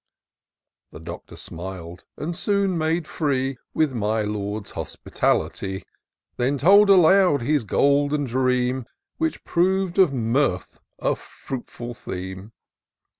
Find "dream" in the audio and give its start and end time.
8.23-8.87